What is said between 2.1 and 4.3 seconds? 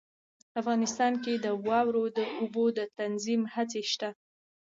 د اوبو د تنظیم هڅې شته.